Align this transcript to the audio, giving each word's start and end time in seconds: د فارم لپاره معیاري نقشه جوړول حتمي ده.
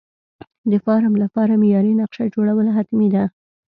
د 0.71 0.73
فارم 0.85 1.13
لپاره 1.23 1.59
معیاري 1.61 1.93
نقشه 2.01 2.25
جوړول 2.35 2.67
حتمي 2.75 3.09
ده. 3.15 3.23